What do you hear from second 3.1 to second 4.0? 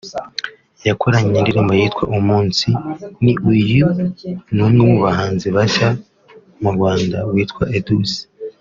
Ni Uyu”